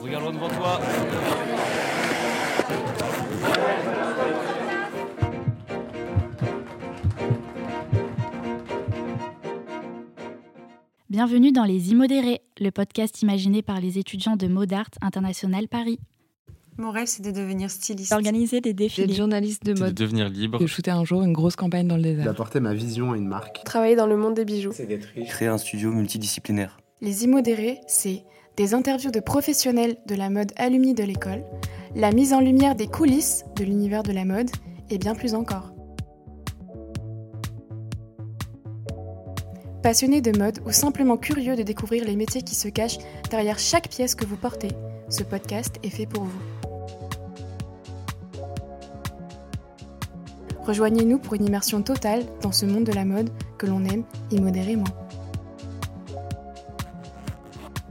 [0.00, 0.80] Regarde loin devant toi.
[11.10, 15.98] Bienvenue dans Les Immodérés, le podcast imaginé par les étudiants de Modart International Paris.
[16.80, 18.12] Mon rêve, c'est de devenir styliste.
[18.12, 19.08] D'organiser des défilés.
[19.08, 19.94] D'être journaliste de C'est de mode.
[19.94, 20.58] devenir libre.
[20.60, 22.24] De shooter un jour une grosse campagne dans le désert.
[22.24, 23.64] d'apporter ma vision à une marque.
[23.64, 24.70] Travailler dans le monde des bijoux.
[24.72, 25.28] C'est d'être riche.
[25.28, 26.78] Créer un studio multidisciplinaire.
[27.00, 28.22] Les immodérés, c'est
[28.56, 31.42] des interviews de professionnels de la mode alumni de l'école,
[31.96, 34.50] la mise en lumière des coulisses de l'univers de la mode
[34.88, 35.72] et bien plus encore.
[39.82, 42.98] Passionnés de mode ou simplement curieux de découvrir les métiers qui se cachent
[43.30, 44.70] derrière chaque pièce que vous portez,
[45.08, 46.38] ce podcast est fait pour vous.
[50.68, 54.84] Rejoignez-nous pour une immersion totale dans ce monde de la mode que l'on aime immodérément.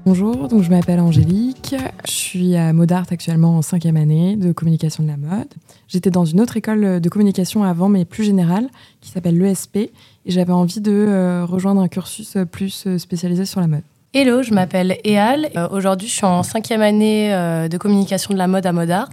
[0.06, 1.76] Bonjour, donc je m'appelle Angélique.
[2.06, 5.52] Je suis à Modart actuellement en cinquième année de communication de la mode.
[5.88, 8.70] J'étais dans une autre école de communication avant, mais plus générale,
[9.02, 9.78] qui s'appelle l'ESP.
[9.78, 9.92] Et
[10.28, 13.84] j'avais envie de euh, rejoindre un cursus plus euh, spécialisé sur la mode.
[14.14, 15.50] Hello, je m'appelle Eal.
[15.56, 19.10] Euh, Aujourd'hui, je suis en cinquième année euh, de communication de la mode à Modart.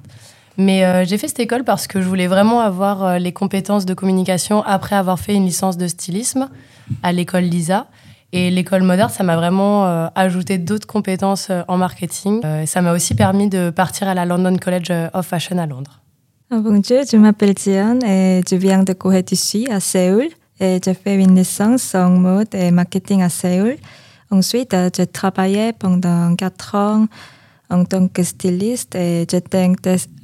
[0.56, 3.86] Mais euh, j'ai fait cette école parce que je voulais vraiment avoir euh, les compétences
[3.86, 6.48] de communication après avoir fait une licence de stylisme
[7.02, 7.86] à l'école LISA.
[8.32, 12.44] Et l'école Modart, ça m'a vraiment euh, ajouté d'autres compétences en marketing.
[12.62, 16.00] Et ça m'a aussi permis de partir à la London College of Fashion à Londres.
[16.50, 19.36] Ah, Bonjour, je m'appelle Diane et je viens de Corée du
[19.70, 20.26] à Séoul
[20.60, 23.76] et j'ai fait une licence en mode et marketing à Séoul.
[24.30, 27.06] Ensuite, j'ai travaillé pendant quatre ans
[27.70, 29.64] en tant que styliste et j'étais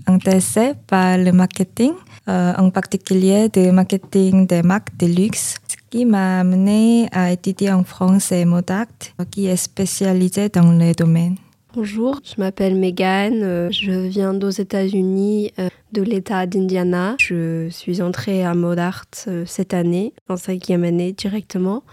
[0.06, 1.92] intéressée par le marketing,
[2.28, 7.72] euh, en particulier le marketing des marques de luxe, ce qui m'a amené à étudier
[7.72, 11.36] en France et Modact, qui est spécialisé dans le domaine.
[11.74, 17.14] Bonjour, je m'appelle Megan, euh, je viens aux États-Unis euh, de l'État d'Indiana.
[17.18, 19.04] Je suis entrée à Modart
[19.46, 21.84] cette année, en cinquième année directement.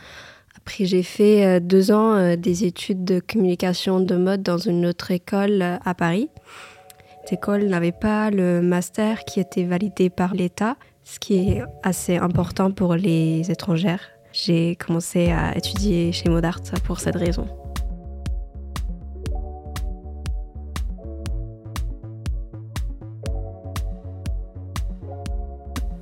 [0.57, 5.61] Après, j'ai fait deux ans des études de communication de mode dans une autre école
[5.61, 6.27] à Paris.
[7.27, 12.15] Cette école n'avait pas le master qui était validé par l'État, ce qui est assez
[12.15, 13.99] important pour les étrangères.
[14.31, 17.45] J'ai commencé à étudier chez Modart pour cette raison.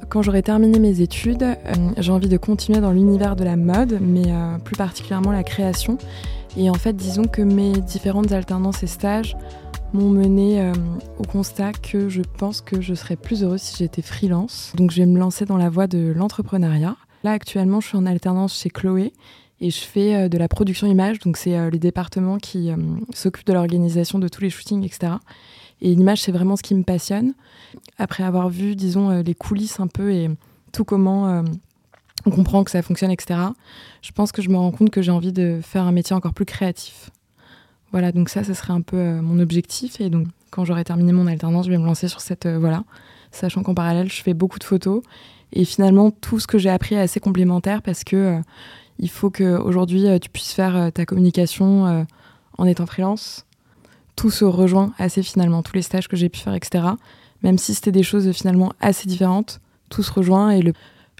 [0.09, 1.55] Quand j'aurai terminé mes études, euh,
[1.97, 5.97] j'ai envie de continuer dans l'univers de la mode, mais euh, plus particulièrement la création.
[6.57, 9.35] Et en fait, disons que mes différentes alternances et stages
[9.95, 10.73] m'ont mené euh,
[11.17, 14.73] au constat que je pense que je serais plus heureuse si j'étais freelance.
[14.75, 16.95] Donc je vais me lancer dans la voie de l'entrepreneuriat.
[17.23, 19.11] Là, actuellement, je suis en alternance chez Chloé
[19.61, 21.19] et je fais euh, de la production image.
[21.19, 22.75] Donc c'est euh, les départements qui euh,
[23.13, 25.13] s'occupent de l'organisation de tous les shootings, etc.
[25.81, 27.33] Et l'image, c'est vraiment ce qui me passionne.
[27.97, 30.29] Après avoir vu, disons, les coulisses un peu et
[30.71, 31.43] tout comment
[32.25, 33.39] on comprend que ça fonctionne, etc.,
[34.01, 36.33] je pense que je me rends compte que j'ai envie de faire un métier encore
[36.33, 37.09] plus créatif.
[37.95, 40.01] Voilà, donc ça, ce serait un peu euh, mon objectif.
[40.01, 42.83] Et donc, quand j'aurai terminé mon alternance, je vais me lancer sur cette euh, voilà,
[43.31, 45.01] sachant qu'en parallèle, je fais beaucoup de photos.
[45.53, 48.41] Et finalement, tout ce que j'ai appris est assez complémentaire parce que euh,
[48.99, 52.05] il faut qu'aujourd'hui, tu puisses faire ta communication
[52.57, 53.45] en étant freelance.
[54.17, 56.83] Tout se rejoint assez finalement, tous les stages que j'ai pu faire, etc.
[57.43, 60.61] Même si c'était des choses finalement assez différentes, tout se rejoint et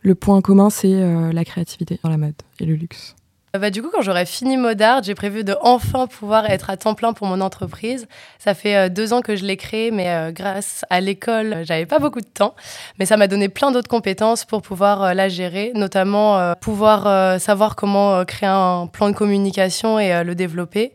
[0.04, 3.16] le, point commun, c'est la créativité dans la mode et le luxe.
[3.56, 6.78] Euh, Bah, du coup, quand j'aurai fini Modart, j'ai prévu de enfin pouvoir être à
[6.78, 8.08] temps plein pour mon entreprise.
[8.38, 11.86] Ça fait euh, deux ans que je l'ai créée, mais euh, grâce à l'école, j'avais
[11.86, 12.56] pas beaucoup de temps.
[13.00, 18.26] Mais ça m'a donné plein d'autres compétences pour pouvoir la gérer, notamment pouvoir savoir comment
[18.26, 20.94] créer un plan de communication et le développer.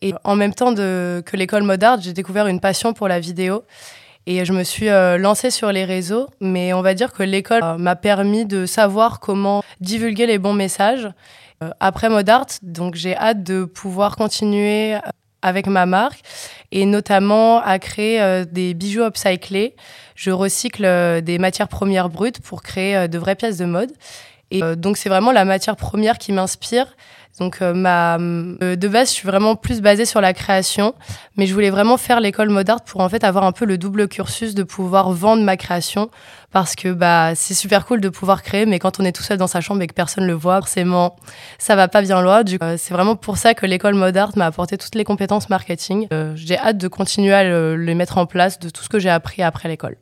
[0.00, 3.64] Et en même temps que l'école Modart, j'ai découvert une passion pour la vidéo.
[4.26, 7.96] Et je me suis lancée sur les réseaux, mais on va dire que l'école m'a
[7.96, 11.08] permis de savoir comment divulguer les bons messages.
[11.62, 14.98] Euh, après Modart, donc j'ai hâte de pouvoir continuer euh,
[15.42, 16.20] avec ma marque
[16.70, 19.74] et notamment à créer euh, des bijoux upcyclés.
[20.14, 23.90] Je recycle des matières premières brutes pour créer de vraies pièces de mode.
[24.50, 26.86] Et donc c'est vraiment la matière première qui m'inspire.
[27.40, 30.94] Donc euh, ma euh, de base, je suis vraiment plus basée sur la création,
[31.36, 34.06] mais je voulais vraiment faire l'école Modart pour en fait avoir un peu le double
[34.06, 36.10] cursus de pouvoir vendre ma création
[36.50, 39.38] parce que bah c'est super cool de pouvoir créer mais quand on est tout seul
[39.38, 41.16] dans sa chambre et que personne le voit, forcément
[41.58, 42.42] ça va pas bien loin.
[42.62, 46.08] Euh, c'est vraiment pour ça que l'école Modart m'a apporté toutes les compétences marketing.
[46.34, 49.10] J'ai hâte de continuer à le- les mettre en place de tout ce que j'ai
[49.10, 49.96] appris après l'école.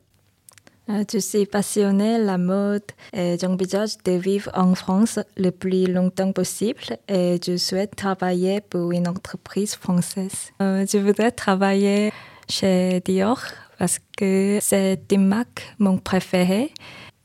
[0.91, 2.83] Euh, je suis passionnée la mode
[3.13, 8.91] et j'envisage de vivre en France le plus longtemps possible et je souhaite travailler pour
[8.91, 10.51] une entreprise française.
[10.61, 12.11] Euh, je voudrais travailler
[12.49, 13.41] chez Dior
[13.77, 16.73] parce que c'est une marque mon préféré.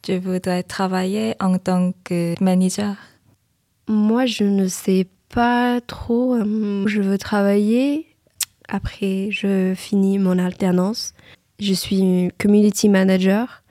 [0.06, 2.94] Je voudrais travailler en tant que manager.
[3.88, 6.34] Moi, je ne sais pas trop.
[6.34, 8.06] Euh, je veux travailler
[8.68, 11.14] après je finis mon alternance.
[11.58, 13.62] Je suis community manager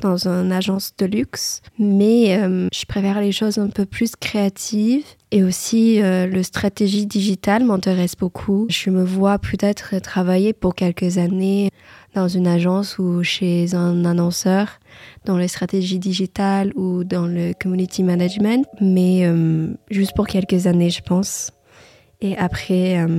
[0.00, 5.04] dans une agence de luxe, mais euh, je préfère les choses un peu plus créatives
[5.30, 8.66] et aussi euh, le stratégie digitale m'intéresse beaucoup.
[8.68, 11.70] Je me vois peut-être travailler pour quelques années
[12.14, 14.80] dans une agence ou chez un annonceur
[15.24, 20.90] dans les stratégies digitales ou dans le community management, mais euh, juste pour quelques années,
[20.90, 21.52] je pense.
[22.22, 23.18] Et après, euh,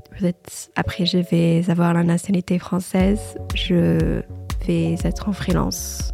[0.75, 3.19] après, je vais avoir la nationalité française.
[3.55, 4.21] Je
[4.67, 6.13] vais être en freelance.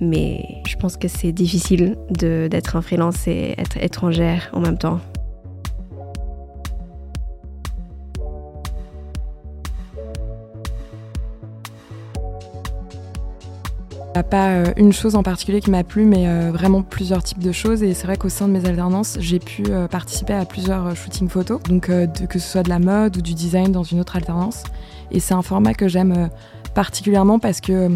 [0.00, 5.00] Mais je pense que c'est difficile d'être en freelance et être étrangère en même temps.
[14.22, 17.52] Pas euh, une chose en particulier qui m'a plu, mais euh, vraiment plusieurs types de
[17.52, 17.82] choses.
[17.82, 21.28] Et c'est vrai qu'au sein de mes alternances, j'ai pu euh, participer à plusieurs shootings
[21.28, 24.62] photos, donc que ce soit de la mode ou du design dans une autre alternance.
[25.10, 26.30] Et c'est un format que j'aime
[26.74, 27.90] particulièrement parce que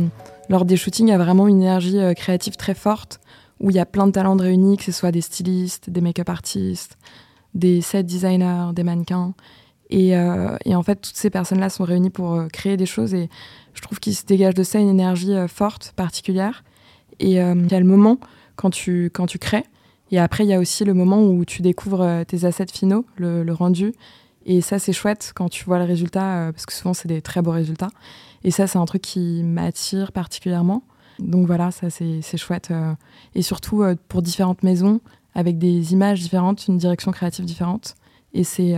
[0.48, 3.20] lors des shootings, il y a vraiment une énergie créative très forte,
[3.60, 6.28] où il y a plein de talents réunis, que ce soit des stylistes, des make-up
[6.28, 6.96] artistes,
[7.54, 9.34] des set designers, des mannequins.
[9.90, 13.12] Et, et, en fait, toutes ces personnes-là sont réunies pour créer des choses.
[13.12, 13.28] Et
[13.74, 16.64] je trouve qu'il se dégage de ça une énergie euh, forte, particulière.
[17.18, 18.18] Et euh, il y a le moment
[18.56, 19.64] quand tu, quand tu crées.
[20.10, 23.06] Et après, il y a aussi le moment où tu découvres euh, tes assets finaux,
[23.16, 23.92] le, rendu.
[24.46, 27.42] Et ça, c'est chouette quand tu vois le résultat, parce que souvent, c'est des très
[27.42, 27.90] beaux résultats.
[28.42, 30.82] Et ça, c'est un truc qui m'attire particulièrement.
[31.18, 32.72] Donc voilà, ça, c'est chouette.
[33.34, 35.02] Et surtout, pour différentes maisons,
[35.34, 37.96] avec des images différentes, une direction créative différente.
[38.32, 38.74] Et c'est,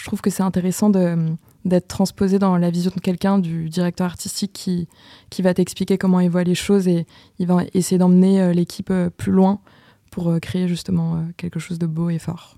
[0.00, 4.52] je trouve que c'est intéressant d'être transposé dans la vision de quelqu'un, du directeur artistique
[4.54, 4.88] qui,
[5.28, 7.06] qui va t'expliquer comment il voit les choses et
[7.38, 9.60] il va essayer d'emmener euh, l'équipe euh, plus loin
[10.10, 12.56] pour euh, créer justement quelque chose de beau et fort.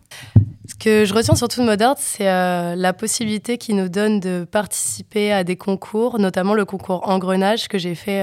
[0.68, 5.32] Ce que je retiens surtout de Modart, c'est la possibilité qu'il nous donne de participer
[5.32, 8.22] à des concours, notamment le concours Engrenage que j'ai fait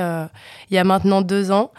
[0.70, 1.72] il y a maintenant deux ans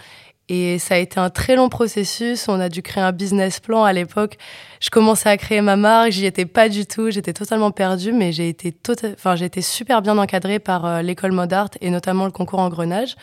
[0.50, 2.48] et ça a été un très long processus.
[2.48, 4.36] On a dû créer un business plan à l'époque.
[4.80, 8.32] Je commençais à créer ma marque, j'y étais pas du tout, j'étais totalement perdue, mais
[8.32, 12.24] j'ai été, tota-, enfin, j'ai été super bien encadrée par euh, l'école Modart et notamment
[12.24, 13.14] le concours Engrenage.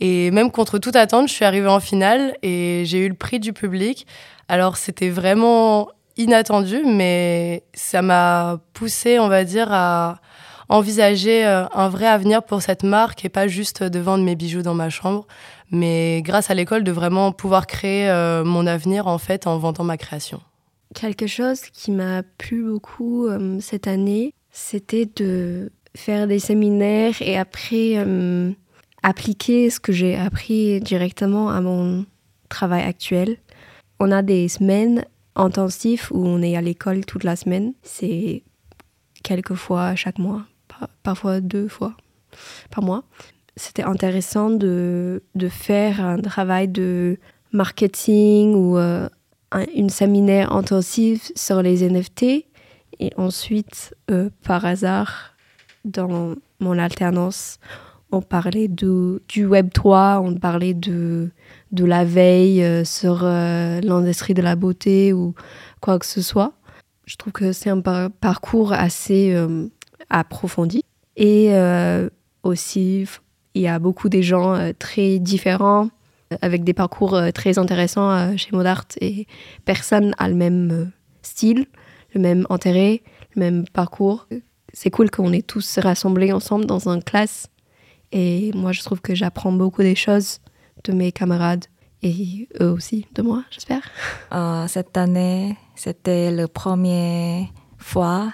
[0.00, 3.38] Et même contre toute attente, je suis arrivée en finale et j'ai eu le prix
[3.38, 4.06] du public.
[4.48, 10.16] Alors c'était vraiment inattendu, mais ça m'a poussée, on va dire, à
[10.72, 14.62] envisager euh, un vrai avenir pour cette marque et pas juste de vendre mes bijoux
[14.62, 15.26] dans ma chambre
[15.70, 19.84] mais grâce à l'école de vraiment pouvoir créer euh, mon avenir en fait en vendant
[19.84, 20.40] ma création.
[20.94, 27.38] Quelque chose qui m'a plu beaucoup euh, cette année, c'était de faire des séminaires et
[27.38, 27.96] après
[29.02, 32.06] appliquer ce que j'ai appris directement à mon
[32.48, 33.36] travail actuel.
[34.00, 35.04] On a des semaines
[35.36, 37.72] intensives où on est à l'école toute la semaine.
[37.82, 38.42] C'est
[39.22, 40.44] quelques fois chaque mois,
[41.02, 41.94] parfois deux fois
[42.70, 43.04] par mois
[43.56, 47.18] c'était intéressant de, de, faire un travail de
[47.52, 49.08] marketing ou euh,
[49.74, 52.46] une séminaire intensive sur les NFT.
[52.98, 55.34] Et ensuite, euh, par hasard,
[55.84, 57.58] dans mon alternance,
[58.10, 61.30] on parlait de, du Web 3, on parlait de,
[61.72, 65.34] de la veille euh, sur l'industrie de la beauté ou
[65.80, 66.52] quoi que ce soit.
[67.04, 69.34] Je trouve que c'est un parcours assez
[70.10, 70.84] approfondi.
[71.16, 71.52] Et
[72.42, 73.06] aussi,
[73.54, 75.88] il y a beaucoup de gens euh, très différents,
[76.32, 79.26] euh, avec des parcours euh, très intéressants chez Modart et
[79.64, 80.90] personne n'a le même
[81.22, 81.66] style,
[82.14, 83.02] le même intérêt,
[83.34, 84.26] le même parcours.
[84.72, 87.48] C'est cool qu'on est tous rassemblés ensemble dans une classe
[88.10, 90.38] et moi je trouve que j'apprends beaucoup des choses
[90.84, 91.66] de mes camarades
[92.02, 93.82] et eux aussi de moi, j'espère.
[94.68, 97.46] cette année, c'était la première
[97.78, 98.32] fois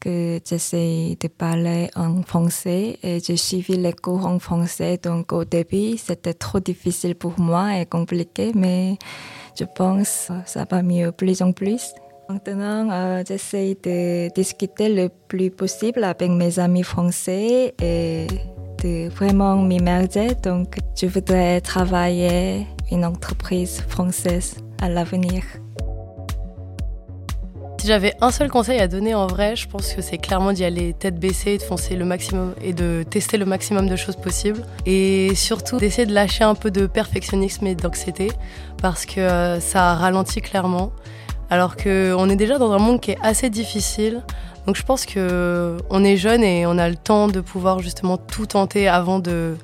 [0.00, 4.98] que j'essaie de parler en français et j'ai suivi les cours en français.
[5.02, 8.96] Donc au début, c'était trop difficile pour moi et compliqué, mais
[9.58, 11.92] je pense que ça va mieux plus en plus.
[12.30, 18.26] Maintenant, euh, j'essaie de discuter le plus possible avec mes amis français et
[18.84, 20.36] de vraiment m'immerger.
[20.40, 25.42] Donc, je voudrais travailler une entreprise française à l'avenir.
[27.80, 30.64] Si j'avais un seul conseil à donner en vrai, je pense que c'est clairement d'y
[30.66, 34.66] aller tête baissée, de foncer le maximum et de tester le maximum de choses possibles.
[34.84, 38.32] Et surtout d'essayer de lâcher un peu de perfectionnisme et d'anxiété
[38.82, 40.92] parce que euh, ça ralentit clairement.
[41.48, 44.20] Alors qu'on est déjà dans un monde qui est assez difficile.
[44.66, 48.44] Donc je pense qu'on est jeune et on a le temps de pouvoir justement tout
[48.44, 49.56] tenter avant de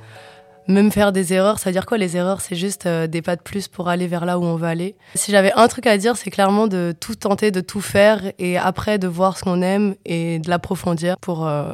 [0.69, 2.41] même faire des erreurs, ça veut dire quoi les erreurs?
[2.41, 4.97] C'est juste euh, des pas de plus pour aller vers là où on veut aller.
[5.15, 8.59] Si j'avais un truc à dire, c'est clairement de tout tenter, de tout faire et
[8.59, 11.73] après de voir ce qu'on aime et de l'approfondir pour euh,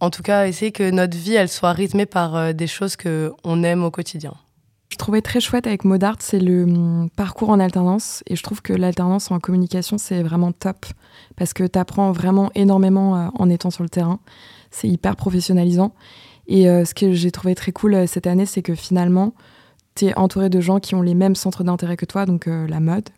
[0.00, 3.32] en tout cas essayer que notre vie elle soit rythmée par euh, des choses que
[3.44, 4.34] on aime au quotidien.
[4.90, 8.60] Je trouvais très chouette avec Modart, c'est le hum, parcours en alternance et je trouve
[8.60, 10.86] que l'alternance en communication c'est vraiment top
[11.36, 14.20] parce que tu apprends vraiment énormément en étant sur le terrain.
[14.70, 15.94] C'est hyper professionnalisant
[16.48, 19.34] et euh, ce que j'ai trouvé très cool euh, cette année, c'est que finalement,
[19.94, 22.66] tu es entouré de gens qui ont les mêmes centres d'intérêt que toi, donc euh,
[22.66, 23.08] la mode,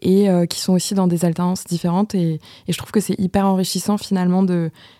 [0.00, 2.14] et qui sont aussi dans des alternances différentes.
[2.14, 4.44] Et, je trouve que c'est hyper enrichissant finalement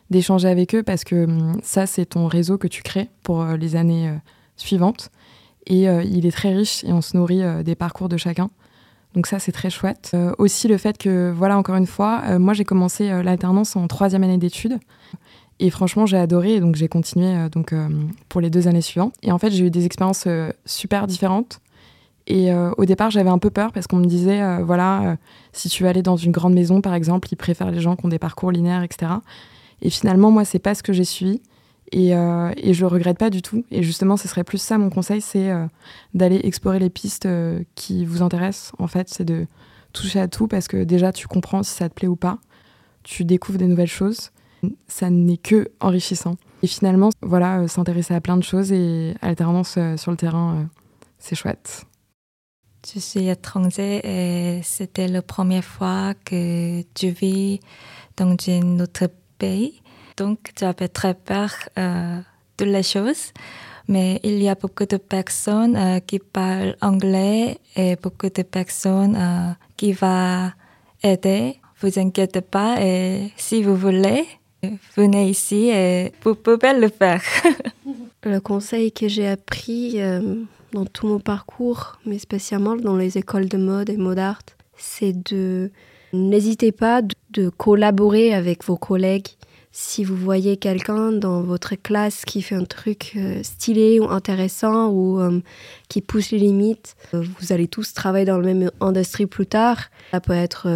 [0.08, 3.76] d'échanger avec eux parce que hum, ça, c'est ton réseau que tu crées pour les
[3.76, 4.10] années
[4.56, 5.10] suivantes.
[5.66, 8.48] Et il est très riche et on se nourrit des parcours de chacun.
[9.14, 10.16] Donc ça, c'est très chouette.
[10.38, 14.38] aussi le fait que, voilà, encore une fois, moi j'ai commencé l'alternance en troisième année
[14.38, 14.78] d'études.
[15.64, 17.88] Et franchement, j'ai adoré, et donc j'ai continué euh, donc, euh,
[18.28, 19.14] pour les deux années suivantes.
[19.22, 21.60] Et en fait, j'ai eu des expériences euh, super différentes.
[22.26, 25.18] Et au départ, j'avais un peu peur parce qu'on me disait, voilà,
[25.52, 28.06] si tu veux aller dans une grande maison, par exemple, ils préfèrent les gens qui
[28.06, 29.12] ont des parcours linéaires, etc.
[29.82, 31.42] Et finalement, moi, c'est pas ce que j'ai suivi.
[31.92, 33.66] Et, et je le regrette pas du tout.
[33.70, 35.52] Et justement, ce serait plus ça, mon conseil, c'est
[36.14, 37.28] d'aller explorer les pistes
[37.74, 38.72] qui vous intéressent.
[38.78, 39.46] En fait, c'est de
[39.92, 42.38] toucher à tout parce que déjà, tu comprends si ça te plaît ou pas.
[43.02, 44.30] Tu découvres des nouvelles choses
[44.88, 46.36] ça n'est que enrichissant.
[46.64, 50.56] Et finalement, voilà, euh, s'intéresser à plein de choses et alternance euh, sur le terrain,
[50.56, 50.64] euh,
[51.18, 51.84] c'est chouette.
[52.90, 57.60] Je suis étranger et c'était la première fois que je vis
[58.16, 59.82] dans un autre pays.
[60.16, 62.22] Donc, j'avais très peur de
[62.56, 63.32] toutes les choses.
[63.86, 69.92] Mais il y a beaucoup de personnes qui parlent anglais et beaucoup de personnes qui
[69.92, 70.50] vont
[71.02, 71.60] aider.
[71.80, 74.26] Vous inquiétez pas et si vous voulez,
[74.96, 77.22] venez ici et vous pouvez le faire.
[78.24, 80.36] le conseil que j'ai appris euh,
[80.72, 84.42] dans tout mon parcours, mais spécialement dans les écoles de mode et mode art,
[84.76, 85.70] c'est de
[86.12, 89.28] n'hésitez pas de, collaborer avec vos collègues.
[89.72, 94.90] Si vous voyez quelqu'un dans votre classe qui fait un truc euh, stylé ou intéressant
[94.90, 95.40] ou euh,
[95.88, 99.90] qui pousse les limites, vous allez tous travailler dans la même industrie plus tard.
[100.12, 100.68] Ça peut être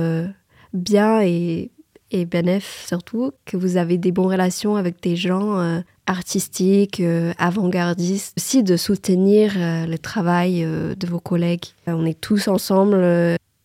[0.72, 1.70] bien et
[2.10, 7.32] et Benef surtout, que vous avez des bonnes relations avec des gens euh, artistiques, euh,
[7.38, 11.66] avant-gardistes, aussi de soutenir euh, le travail de vos collègues.
[11.86, 12.96] On est tous ensemble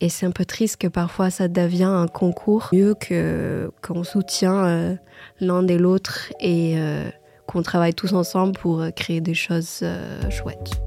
[0.02, 2.70] et c'est un peu triste que parfois ça devient un concours.
[2.74, 4.98] Mieux que qu'on soutient
[5.40, 6.76] l'un et l'autre et
[7.48, 9.84] qu'on travaille tous ensemble pour créer des choses
[10.30, 10.82] chouettes.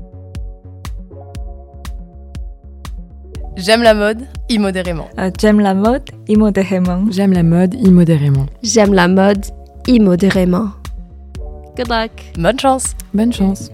[3.56, 5.08] J'aime la mode immodérément.
[5.18, 7.04] Euh, j'aime la mode immodérément.
[7.10, 8.46] J'aime la mode immodérément.
[8.62, 9.44] J'aime la mode
[9.86, 10.70] immodérément.
[11.76, 12.10] Good luck.
[12.38, 12.94] Bonne chance.
[13.12, 13.70] Bonne chance.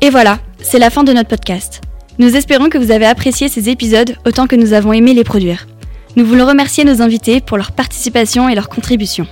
[0.00, 1.80] Et voilà, c'est la fin de notre podcast.
[2.18, 5.66] Nous espérons que vous avez apprécié ces épisodes autant que nous avons aimé les produire.
[6.16, 9.26] Nous voulons remercier nos invités pour leur participation et leur contribution.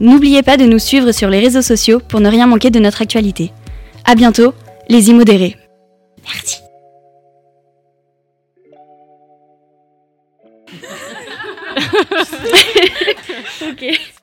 [0.00, 3.02] N'oubliez pas de nous suivre sur les réseaux sociaux pour ne rien manquer de notre
[3.02, 3.52] actualité.
[4.04, 4.54] À bientôt,
[4.88, 5.56] les immodérés.
[6.24, 6.67] Merci.
[13.68, 14.17] 好き